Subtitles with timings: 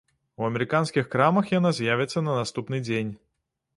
[0.43, 3.13] У амерыканскіх крамах яна з'явіцца на наступны дзень.